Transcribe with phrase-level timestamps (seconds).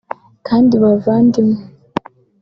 [0.47, 1.59] kandi bavandimwe